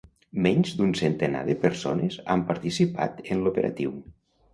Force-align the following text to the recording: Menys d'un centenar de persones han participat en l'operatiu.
Menys 0.43 0.69
d'un 0.77 0.93
centenar 0.99 1.41
de 1.49 1.55
persones 1.65 2.17
han 2.37 2.43
participat 2.47 3.21
en 3.37 3.45
l'operatiu. 3.45 3.93